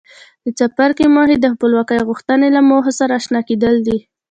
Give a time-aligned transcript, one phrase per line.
[0.43, 3.97] د څپرکي موخې د خپلواکۍ غوښتنې له موخو سره آشنا کېدل دي.